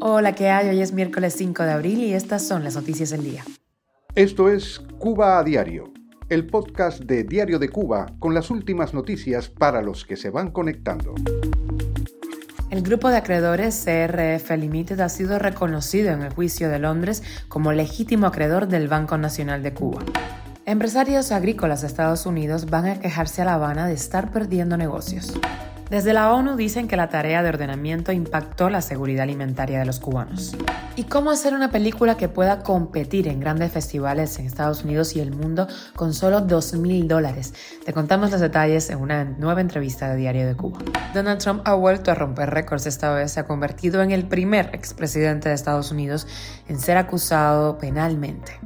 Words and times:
Hola, 0.00 0.34
¿qué 0.34 0.48
hay? 0.48 0.70
Hoy 0.70 0.80
es 0.80 0.92
miércoles 0.92 1.34
5 1.36 1.64
de 1.64 1.70
abril 1.72 1.98
y 1.98 2.14
estas 2.14 2.46
son 2.46 2.64
las 2.64 2.76
noticias 2.76 3.10
del 3.10 3.22
día. 3.24 3.44
Esto 4.14 4.48
es 4.48 4.80
Cuba 4.98 5.38
a 5.38 5.44
Diario, 5.44 5.92
el 6.30 6.46
podcast 6.46 7.00
de 7.00 7.24
Diario 7.24 7.58
de 7.58 7.68
Cuba 7.68 8.06
con 8.18 8.32
las 8.32 8.50
últimas 8.50 8.94
noticias 8.94 9.50
para 9.50 9.82
los 9.82 10.06
que 10.06 10.16
se 10.16 10.30
van 10.30 10.50
conectando. 10.50 11.14
El 12.70 12.82
grupo 12.82 13.10
de 13.10 13.18
acreedores 13.18 13.84
CRF 13.84 14.50
Limited 14.56 14.98
ha 15.00 15.10
sido 15.10 15.38
reconocido 15.38 16.10
en 16.10 16.22
el 16.22 16.32
juicio 16.32 16.70
de 16.70 16.78
Londres 16.78 17.22
como 17.48 17.72
legítimo 17.72 18.26
acreedor 18.26 18.66
del 18.66 18.88
Banco 18.88 19.18
Nacional 19.18 19.62
de 19.62 19.74
Cuba. 19.74 20.02
Empresarios 20.64 21.32
agrícolas 21.32 21.82
de 21.82 21.88
Estados 21.88 22.24
Unidos 22.24 22.70
van 22.70 22.86
a 22.86 23.00
quejarse 23.00 23.42
a 23.42 23.44
La 23.44 23.54
Habana 23.54 23.86
de 23.86 23.94
estar 23.94 24.32
perdiendo 24.32 24.78
negocios. 24.78 25.34
Desde 25.90 26.12
la 26.12 26.32
ONU 26.32 26.54
dicen 26.54 26.86
que 26.86 26.96
la 26.96 27.08
tarea 27.08 27.42
de 27.42 27.48
ordenamiento 27.48 28.12
impactó 28.12 28.70
la 28.70 28.80
seguridad 28.80 29.24
alimentaria 29.24 29.80
de 29.80 29.84
los 29.84 29.98
cubanos. 29.98 30.56
¿Y 30.94 31.02
cómo 31.02 31.32
hacer 31.32 31.52
una 31.52 31.72
película 31.72 32.16
que 32.16 32.28
pueda 32.28 32.62
competir 32.62 33.26
en 33.26 33.40
grandes 33.40 33.72
festivales 33.72 34.38
en 34.38 34.46
Estados 34.46 34.84
Unidos 34.84 35.16
y 35.16 35.20
el 35.20 35.32
mundo 35.32 35.66
con 35.96 36.14
solo 36.14 36.42
2 36.42 36.74
mil 36.74 37.08
dólares? 37.08 37.54
Te 37.84 37.92
contamos 37.92 38.30
los 38.30 38.40
detalles 38.40 38.88
en 38.90 39.00
una 39.00 39.24
nueva 39.24 39.62
entrevista 39.62 40.08
de 40.08 40.16
Diario 40.16 40.46
de 40.46 40.54
Cuba. 40.54 40.78
Donald 41.12 41.40
Trump 41.40 41.62
ha 41.64 41.74
vuelto 41.74 42.12
a 42.12 42.14
romper 42.14 42.50
récords. 42.50 42.86
Esta 42.86 43.12
vez 43.12 43.32
se 43.32 43.40
ha 43.40 43.48
convertido 43.48 44.00
en 44.00 44.12
el 44.12 44.28
primer 44.28 44.70
expresidente 44.72 45.48
de 45.48 45.56
Estados 45.56 45.90
Unidos 45.90 46.28
en 46.68 46.78
ser 46.78 46.98
acusado 46.98 47.78
penalmente. 47.78 48.60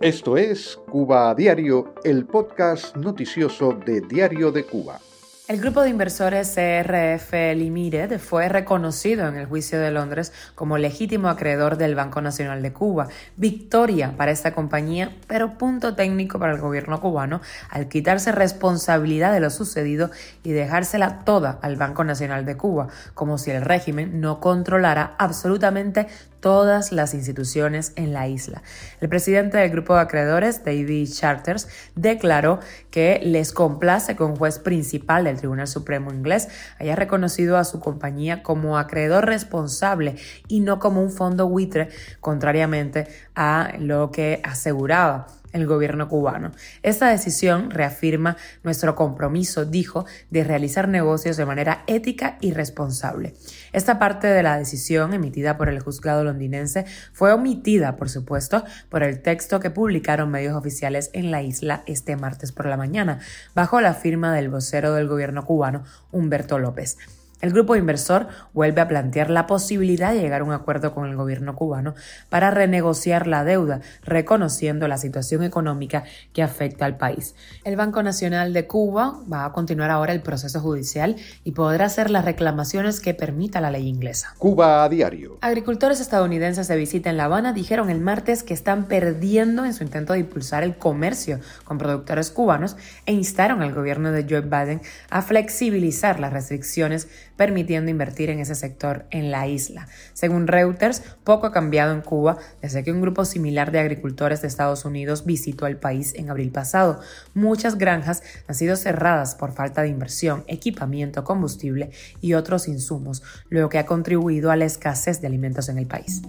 Esto 0.00 0.36
es 0.36 0.78
Cuba 0.88 1.30
a 1.30 1.34
Diario, 1.34 1.92
el 2.04 2.24
podcast 2.24 2.94
noticioso 2.94 3.72
de 3.84 4.00
Diario 4.02 4.52
de 4.52 4.64
Cuba. 4.64 5.00
El 5.48 5.62
grupo 5.62 5.80
de 5.80 5.88
inversores 5.88 6.54
CRF 6.54 7.32
Limited 7.56 8.20
fue 8.20 8.50
reconocido 8.50 9.26
en 9.28 9.36
el 9.36 9.46
juicio 9.46 9.80
de 9.80 9.90
Londres 9.90 10.30
como 10.54 10.76
legítimo 10.76 11.30
acreedor 11.30 11.78
del 11.78 11.94
Banco 11.94 12.20
Nacional 12.20 12.60
de 12.60 12.74
Cuba. 12.74 13.08
Victoria 13.38 14.12
para 14.14 14.30
esta 14.30 14.52
compañía, 14.52 15.16
pero 15.26 15.56
punto 15.56 15.94
técnico 15.94 16.38
para 16.38 16.52
el 16.52 16.60
gobierno 16.60 17.00
cubano 17.00 17.40
al 17.70 17.88
quitarse 17.88 18.30
responsabilidad 18.30 19.32
de 19.32 19.40
lo 19.40 19.48
sucedido 19.48 20.10
y 20.42 20.52
dejársela 20.52 21.20
toda 21.24 21.58
al 21.62 21.76
Banco 21.76 22.04
Nacional 22.04 22.44
de 22.44 22.58
Cuba, 22.58 22.88
como 23.14 23.38
si 23.38 23.50
el 23.50 23.62
régimen 23.62 24.20
no 24.20 24.40
controlara 24.40 25.14
absolutamente 25.16 26.08
todas 26.40 26.92
las 26.92 27.14
instituciones 27.14 27.92
en 27.96 28.12
la 28.12 28.28
isla. 28.28 28.62
El 29.00 29.08
presidente 29.08 29.58
del 29.58 29.70
grupo 29.70 29.94
de 29.94 30.00
acreedores, 30.00 30.64
David 30.64 31.08
Charters, 31.10 31.68
declaró 31.94 32.60
que 32.90 33.20
les 33.22 33.52
complace 33.52 34.16
que 34.16 34.24
un 34.24 34.36
juez 34.36 34.58
principal 34.58 35.24
del 35.24 35.38
Tribunal 35.38 35.66
Supremo 35.66 36.12
inglés 36.12 36.48
haya 36.78 36.96
reconocido 36.96 37.56
a 37.56 37.64
su 37.64 37.80
compañía 37.80 38.42
como 38.42 38.78
acreedor 38.78 39.26
responsable 39.26 40.16
y 40.48 40.60
no 40.60 40.78
como 40.78 41.02
un 41.02 41.10
fondo 41.10 41.48
buitre, 41.48 41.88
contrariamente 42.20 43.08
a 43.34 43.72
lo 43.78 44.10
que 44.10 44.40
aseguraba 44.44 45.37
el 45.52 45.66
gobierno 45.66 46.08
cubano. 46.08 46.52
Esta 46.82 47.08
decisión 47.08 47.70
reafirma 47.70 48.36
nuestro 48.62 48.94
compromiso, 48.94 49.64
dijo, 49.64 50.06
de 50.30 50.44
realizar 50.44 50.88
negocios 50.88 51.36
de 51.36 51.46
manera 51.46 51.84
ética 51.86 52.38
y 52.40 52.52
responsable. 52.52 53.34
Esta 53.72 53.98
parte 53.98 54.26
de 54.26 54.42
la 54.42 54.58
decisión 54.58 55.14
emitida 55.14 55.56
por 55.56 55.68
el 55.68 55.80
juzgado 55.80 56.24
londinense 56.24 56.86
fue 57.12 57.32
omitida, 57.32 57.96
por 57.96 58.08
supuesto, 58.08 58.64
por 58.88 59.02
el 59.02 59.20
texto 59.20 59.60
que 59.60 59.70
publicaron 59.70 60.30
medios 60.30 60.54
oficiales 60.54 61.10
en 61.12 61.30
la 61.30 61.42
isla 61.42 61.82
este 61.86 62.16
martes 62.16 62.52
por 62.52 62.66
la 62.66 62.76
mañana, 62.76 63.20
bajo 63.54 63.80
la 63.80 63.94
firma 63.94 64.34
del 64.34 64.48
vocero 64.48 64.94
del 64.94 65.08
gobierno 65.08 65.44
cubano, 65.44 65.84
Humberto 66.10 66.58
López. 66.58 66.96
El 67.40 67.52
grupo 67.52 67.76
inversor 67.76 68.26
vuelve 68.52 68.80
a 68.80 68.88
plantear 68.88 69.30
la 69.30 69.46
posibilidad 69.46 70.12
de 70.12 70.20
llegar 70.20 70.40
a 70.40 70.44
un 70.44 70.52
acuerdo 70.52 70.92
con 70.92 71.08
el 71.08 71.14
gobierno 71.14 71.54
cubano 71.54 71.94
para 72.28 72.50
renegociar 72.50 73.28
la 73.28 73.44
deuda, 73.44 73.80
reconociendo 74.02 74.88
la 74.88 74.98
situación 74.98 75.44
económica 75.44 76.02
que 76.32 76.42
afecta 76.42 76.84
al 76.84 76.96
país. 76.96 77.36
El 77.64 77.76
Banco 77.76 78.02
Nacional 78.02 78.52
de 78.52 78.66
Cuba 78.66 79.20
va 79.32 79.44
a 79.44 79.52
continuar 79.52 79.90
ahora 79.90 80.12
el 80.12 80.20
proceso 80.20 80.60
judicial 80.60 81.14
y 81.44 81.52
podrá 81.52 81.86
hacer 81.86 82.10
las 82.10 82.24
reclamaciones 82.24 82.98
que 82.98 83.14
permita 83.14 83.60
la 83.60 83.70
ley 83.70 83.86
inglesa. 83.86 84.34
Cuba 84.38 84.82
a 84.82 84.88
diario. 84.88 85.38
Agricultores 85.40 86.00
estadounidenses 86.00 86.66
de 86.66 86.76
visita 86.76 87.10
en 87.10 87.16
La 87.16 87.26
Habana 87.26 87.52
dijeron 87.52 87.88
el 87.88 88.00
martes 88.00 88.42
que 88.42 88.54
están 88.54 88.86
perdiendo 88.86 89.64
en 89.64 89.74
su 89.74 89.84
intento 89.84 90.12
de 90.12 90.20
impulsar 90.20 90.64
el 90.64 90.76
comercio 90.76 91.38
con 91.64 91.78
productores 91.78 92.30
cubanos 92.30 92.76
e 93.06 93.12
instaron 93.12 93.62
al 93.62 93.74
gobierno 93.74 94.10
de 94.10 94.26
Joe 94.28 94.40
Biden 94.40 94.80
a 95.10 95.22
flexibilizar 95.22 96.18
las 96.18 96.32
restricciones 96.32 97.08
permitiendo 97.38 97.90
invertir 97.90 98.28
en 98.28 98.40
ese 98.40 98.54
sector 98.54 99.06
en 99.10 99.30
la 99.30 99.46
isla. 99.46 99.88
Según 100.12 100.48
Reuters, 100.48 101.02
poco 101.24 101.46
ha 101.46 101.52
cambiado 101.52 101.94
en 101.94 102.02
Cuba 102.02 102.36
desde 102.60 102.84
que 102.84 102.92
un 102.92 103.00
grupo 103.00 103.24
similar 103.24 103.72
de 103.72 103.78
agricultores 103.78 104.42
de 104.42 104.48
Estados 104.48 104.84
Unidos 104.84 105.24
visitó 105.24 105.66
el 105.66 105.78
país 105.78 106.12
en 106.16 106.28
abril 106.28 106.50
pasado. 106.50 107.00
Muchas 107.32 107.78
granjas 107.78 108.22
han 108.48 108.56
sido 108.56 108.76
cerradas 108.76 109.36
por 109.36 109.52
falta 109.52 109.82
de 109.82 109.88
inversión, 109.88 110.44
equipamiento, 110.48 111.24
combustible 111.24 111.90
y 112.20 112.34
otros 112.34 112.68
insumos, 112.68 113.22
lo 113.48 113.68
que 113.68 113.78
ha 113.78 113.86
contribuido 113.86 114.50
a 114.50 114.56
la 114.56 114.64
escasez 114.64 115.20
de 115.20 115.28
alimentos 115.28 115.68
en 115.68 115.78
el 115.78 115.86
país. 115.86 116.22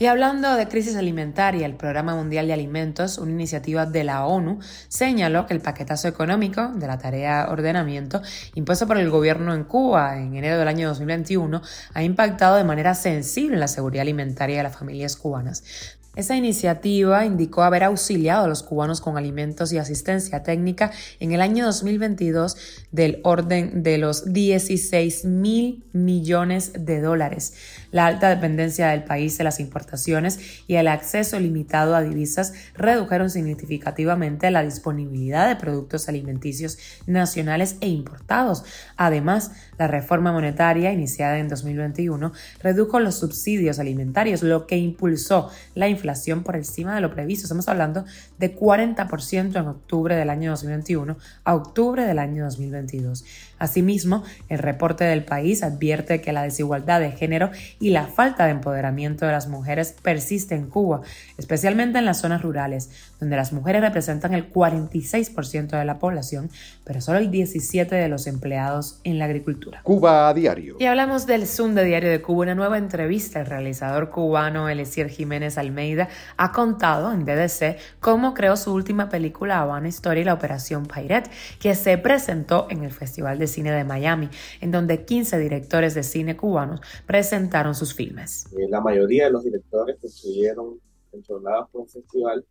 Y 0.00 0.06
hablando 0.06 0.54
de 0.54 0.66
crisis 0.66 0.96
alimentaria, 0.96 1.66
el 1.66 1.76
Programa 1.76 2.14
Mundial 2.14 2.46
de 2.46 2.54
Alimentos, 2.54 3.18
una 3.18 3.32
iniciativa 3.32 3.84
de 3.84 4.02
la 4.02 4.24
ONU, 4.24 4.58
señaló 4.88 5.44
que 5.44 5.52
el 5.52 5.60
paquetazo 5.60 6.08
económico 6.08 6.68
de 6.68 6.86
la 6.86 6.96
tarea 6.96 7.48
ordenamiento 7.50 8.22
impuesto 8.54 8.86
por 8.86 8.96
el 8.96 9.10
gobierno 9.10 9.52
en 9.52 9.64
Cuba 9.64 10.16
en 10.16 10.34
enero 10.34 10.58
del 10.58 10.68
año 10.68 10.88
2021 10.88 11.60
ha 11.92 12.02
impactado 12.02 12.56
de 12.56 12.64
manera 12.64 12.94
sensible 12.94 13.56
en 13.56 13.60
la 13.60 13.68
seguridad 13.68 14.00
alimentaria 14.00 14.56
de 14.56 14.62
las 14.62 14.74
familias 14.74 15.16
cubanas. 15.16 15.98
Esa 16.16 16.34
iniciativa 16.34 17.24
indicó 17.24 17.62
haber 17.62 17.84
auxiliado 17.84 18.44
a 18.44 18.48
los 18.48 18.64
cubanos 18.64 19.00
con 19.00 19.16
alimentos 19.16 19.72
y 19.72 19.78
asistencia 19.78 20.42
técnica 20.42 20.90
en 21.20 21.30
el 21.30 21.40
año 21.40 21.64
2022 21.66 22.56
del 22.90 23.20
orden 23.22 23.84
de 23.84 23.96
los 23.98 24.32
16 24.32 25.24
mil 25.26 25.84
millones 25.92 26.72
de 26.76 27.00
dólares. 27.00 27.54
La 27.92 28.06
alta 28.06 28.28
dependencia 28.28 28.88
del 28.88 29.04
país 29.04 29.38
de 29.38 29.44
las 29.44 29.60
importaciones 29.60 30.40
y 30.66 30.74
el 30.74 30.88
acceso 30.88 31.38
limitado 31.38 31.94
a 31.94 32.02
divisas 32.02 32.54
redujeron 32.74 33.30
significativamente 33.30 34.50
la 34.50 34.64
disponibilidad 34.64 35.46
de 35.46 35.56
productos 35.56 36.08
alimenticios 36.08 36.76
nacionales 37.06 37.76
e 37.80 37.86
importados. 37.86 38.64
Además, 38.96 39.52
la 39.78 39.86
reforma 39.86 40.32
monetaria 40.32 40.92
iniciada 40.92 41.38
en 41.38 41.48
2021 41.48 42.32
redujo 42.64 42.98
los 42.98 43.14
subsidios 43.14 43.78
alimentarios, 43.78 44.42
lo 44.42 44.66
que 44.66 44.76
impulsó 44.76 45.50
la 45.76 45.86
inflación 45.86 45.99
inflación 46.00 46.42
por 46.42 46.56
encima 46.56 46.94
de 46.94 47.00
lo 47.02 47.12
previsto. 47.12 47.44
Estamos 47.44 47.68
hablando 47.68 48.04
de 48.38 48.56
40% 48.56 49.60
en 49.60 49.68
octubre 49.68 50.16
del 50.16 50.30
año 50.30 50.50
2021 50.50 51.16
a 51.44 51.54
octubre 51.54 52.04
del 52.04 52.18
año 52.18 52.44
2022. 52.44 53.24
Asimismo, 53.58 54.24
el 54.48 54.58
reporte 54.58 55.04
del 55.04 55.22
país 55.24 55.62
advierte 55.62 56.22
que 56.22 56.32
la 56.32 56.42
desigualdad 56.42 56.98
de 56.98 57.12
género 57.12 57.50
y 57.78 57.90
la 57.90 58.06
falta 58.06 58.46
de 58.46 58.52
empoderamiento 58.52 59.26
de 59.26 59.32
las 59.32 59.48
mujeres 59.48 59.94
persiste 60.02 60.54
en 60.54 60.66
Cuba, 60.66 61.02
especialmente 61.36 61.98
en 61.98 62.06
las 62.06 62.20
zonas 62.20 62.40
rurales, 62.40 62.90
donde 63.20 63.36
las 63.36 63.52
mujeres 63.52 63.82
representan 63.82 64.32
el 64.32 64.50
46% 64.50 65.78
de 65.78 65.84
la 65.84 65.98
población, 65.98 66.50
pero 66.84 67.02
solo 67.02 67.18
el 67.18 67.30
17% 67.30 67.90
de 67.90 68.08
los 68.08 68.26
empleados 68.26 69.00
en 69.04 69.18
la 69.18 69.26
agricultura. 69.26 69.82
Cuba 69.82 70.30
a 70.30 70.34
diario. 70.34 70.76
Y 70.80 70.86
hablamos 70.86 71.26
del 71.26 71.46
Zoom 71.46 71.74
de 71.74 71.84
Diario 71.84 72.10
de 72.10 72.22
Cuba, 72.22 72.44
una 72.44 72.54
nueva 72.54 72.78
entrevista. 72.78 73.40
El 73.40 73.46
realizador 73.46 74.08
cubano 74.08 74.70
Elisier 74.70 75.10
Jiménez 75.10 75.58
Almeida 75.58 75.89
ha 76.36 76.52
contado 76.52 77.12
en 77.12 77.24
DDC 77.24 77.78
cómo 78.00 78.34
creó 78.34 78.56
su 78.56 78.72
última 78.72 79.08
película 79.08 79.60
Habana 79.60 79.88
Story, 79.88 80.24
la 80.24 80.34
Operación 80.34 80.86
Pirate, 80.86 81.30
que 81.60 81.74
se 81.74 81.98
presentó 81.98 82.66
en 82.70 82.84
el 82.84 82.90
Festival 82.90 83.38
de 83.38 83.46
Cine 83.46 83.72
de 83.72 83.84
Miami, 83.84 84.28
en 84.60 84.70
donde 84.70 85.04
15 85.04 85.38
directores 85.38 85.94
de 85.94 86.02
cine 86.02 86.36
cubanos 86.36 86.80
presentaron 87.06 87.74
sus 87.74 87.94
filmes. 87.94 88.46
Eh, 88.56 88.68
la 88.68 88.80
mayoría 88.80 89.24
de 89.24 89.30
los 89.32 89.44
directores 89.44 89.96
que 90.00 90.06
estuvieron 90.06 90.80
controlados 91.10 91.68
por 91.70 91.82
el 91.82 91.88
festival 91.88 92.44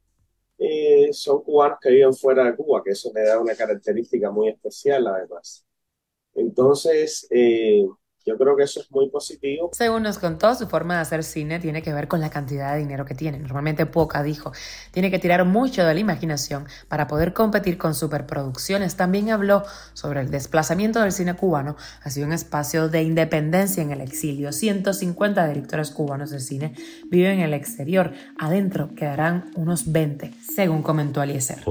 eh, 0.58 1.10
son 1.14 1.42
cubanos 1.44 1.80
que 1.82 1.90
viven 1.90 2.14
fuera 2.14 2.44
de 2.44 2.56
Cuba, 2.56 2.82
que 2.84 2.92
eso 2.92 3.12
le 3.16 3.24
da 3.24 3.40
una 3.40 3.56
característica 3.56 4.30
muy 4.30 4.50
especial 4.50 5.08
además. 5.08 5.66
Entonces, 6.36 7.28
eh, 7.32 7.86
yo 8.30 8.38
creo 8.38 8.56
que 8.56 8.64
eso 8.64 8.80
es 8.80 8.92
muy 8.92 9.10
positivo. 9.10 9.72
Según 9.74 10.04
nos 10.04 10.20
contó, 10.20 10.54
su 10.54 10.68
forma 10.68 10.96
de 10.96 11.02
hacer 11.02 11.24
cine 11.24 11.60
tiene 11.60 11.82
que 11.82 11.94
ver 11.94 12.08
con 12.08 12.20
la 12.22 12.30
cantidad 12.30 12.74
de 12.74 12.80
dinero 12.80 13.06
que 13.06 13.16
tiene. 13.16 13.40
Normalmente 13.40 13.86
poca, 13.88 14.22
dijo. 14.22 14.52
Tiene 14.92 15.10
que 15.10 15.18
tirar 15.18 15.46
mucho 15.46 15.84
de 15.84 15.94
la 15.94 16.00
imaginación 16.00 16.68
para 16.88 17.08
poder 17.08 17.34
competir 17.34 17.78
con 17.78 17.96
superproducciones. 17.96 18.96
También 18.96 19.32
habló 19.32 19.64
sobre 19.94 20.22
el 20.22 20.30
desplazamiento 20.30 21.02
del 21.02 21.12
cine 21.12 21.36
cubano 21.36 21.76
hacia 22.04 22.26
un 22.26 22.34
espacio 22.34 22.88
de 22.88 23.02
independencia 23.02 23.82
en 23.82 23.92
el 23.92 24.02
exilio. 24.02 24.52
150 24.52 25.48
directores 25.48 25.90
cubanos 25.90 26.30
de 26.30 26.40
cine 26.40 26.74
viven 27.08 27.40
en 27.40 27.46
el 27.46 27.54
exterior. 27.56 28.12
Adentro 28.38 28.94
quedarán 28.96 29.52
unos 29.56 29.92
20, 29.92 30.32
según 30.56 30.84
comentó 30.84 31.24
Eliezer. 31.24 31.64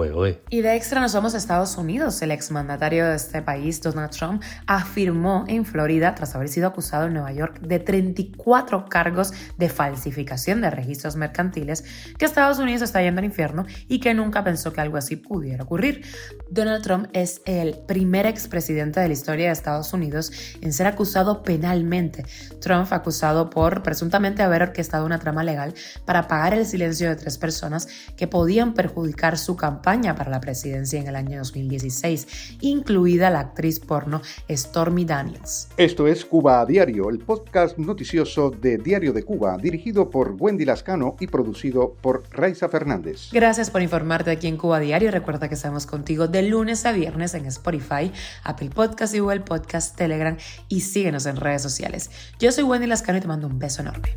Y 0.50 0.62
de 0.62 0.74
extra 0.74 1.00
nos 1.00 1.14
vamos 1.14 1.34
a 1.34 1.38
Estados 1.38 1.76
Unidos. 1.76 2.20
El 2.22 2.32
exmandatario 2.32 3.06
de 3.06 3.14
este 3.14 3.42
país, 3.42 3.80
Donald 3.80 4.10
Trump, 4.10 4.42
afirmó 4.66 5.44
en 5.46 5.64
Florida, 5.64 6.14
tras 6.14 6.34
haber 6.34 6.47
haber 6.48 6.54
sido 6.54 6.68
acusado 6.68 7.06
en 7.06 7.14
Nueva 7.14 7.32
York 7.32 7.60
de 7.60 7.78
34 7.78 8.86
cargos 8.86 9.32
de 9.56 9.68
falsificación 9.68 10.60
de 10.60 10.70
registros 10.70 11.16
mercantiles, 11.16 11.84
que 12.16 12.24
Estados 12.24 12.58
Unidos 12.58 12.82
está 12.82 13.02
yendo 13.02 13.18
al 13.18 13.26
infierno 13.26 13.66
y 13.86 14.00
que 14.00 14.14
nunca 14.14 14.42
pensó 14.42 14.72
que 14.72 14.80
algo 14.80 14.96
así 14.96 15.16
pudiera 15.16 15.64
ocurrir. 15.64 16.04
Donald 16.50 16.82
Trump 16.82 17.08
es 17.12 17.42
el 17.44 17.78
primer 17.86 18.26
expresidente 18.26 19.00
de 19.00 19.08
la 19.08 19.12
historia 19.12 19.46
de 19.46 19.52
Estados 19.52 19.92
Unidos 19.92 20.32
en 20.60 20.72
ser 20.72 20.86
acusado 20.86 21.42
penalmente. 21.42 22.24
Trump 22.60 22.92
acusado 22.92 23.50
por 23.50 23.82
presuntamente 23.82 24.42
haber 24.42 24.62
orquestado 24.62 25.04
una 25.04 25.18
trama 25.18 25.44
legal 25.44 25.74
para 26.04 26.20
apagar 26.20 26.54
el 26.54 26.64
silencio 26.64 27.08
de 27.08 27.16
tres 27.16 27.36
personas 27.36 27.88
que 28.16 28.26
podían 28.26 28.74
perjudicar 28.74 29.36
su 29.38 29.56
campaña 29.56 30.14
para 30.14 30.30
la 30.30 30.40
presidencia 30.40 31.00
en 31.00 31.06
el 31.06 31.16
año 31.16 31.38
2016, 31.38 32.56
incluida 32.60 33.30
la 33.30 33.40
actriz 33.40 33.80
porno 33.80 34.22
Stormy 34.50 35.04
Daniels. 35.04 35.68
Esto 35.76 36.06
es 36.06 36.26
Cuba 36.38 36.60
a 36.60 36.66
Diario, 36.66 37.10
el 37.10 37.18
podcast 37.18 37.78
noticioso 37.78 38.52
de 38.52 38.78
Diario 38.78 39.12
de 39.12 39.24
Cuba, 39.24 39.56
dirigido 39.56 40.08
por 40.08 40.36
Wendy 40.38 40.64
Lascano 40.64 41.16
y 41.18 41.26
producido 41.26 41.96
por 42.00 42.22
Raiza 42.30 42.68
Fernández. 42.68 43.30
Gracias 43.32 43.72
por 43.72 43.82
informarte 43.82 44.30
aquí 44.30 44.46
en 44.46 44.56
Cuba 44.56 44.78
Diario. 44.78 45.10
Recuerda 45.10 45.48
que 45.48 45.56
estamos 45.56 45.84
contigo 45.86 46.28
de 46.28 46.42
lunes 46.42 46.86
a 46.86 46.92
viernes 46.92 47.34
en 47.34 47.44
Spotify, 47.46 48.12
Apple 48.44 48.70
Podcast 48.72 49.16
y 49.16 49.18
Google 49.18 49.40
Podcast, 49.40 49.96
Telegram 49.96 50.36
y 50.68 50.82
síguenos 50.82 51.26
en 51.26 51.38
redes 51.38 51.60
sociales. 51.60 52.08
Yo 52.38 52.52
soy 52.52 52.62
Wendy 52.62 52.86
Lascano 52.86 53.18
y 53.18 53.20
te 53.20 53.26
mando 53.26 53.48
un 53.48 53.58
beso 53.58 53.82
enorme. 53.82 54.14